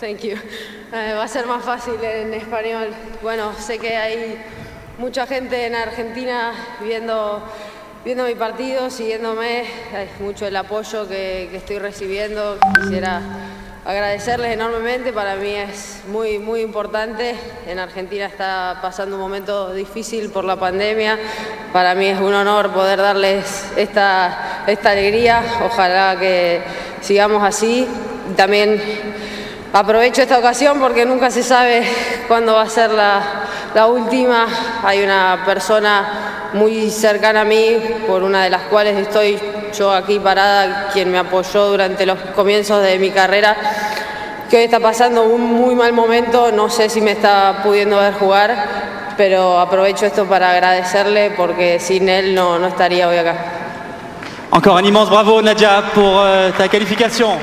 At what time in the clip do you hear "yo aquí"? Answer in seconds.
39.76-40.18